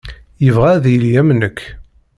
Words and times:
Yebɣa 0.43 0.69
ad 0.73 0.85
yili 0.89 1.11
am 1.21 1.29
nekk. 1.39 1.59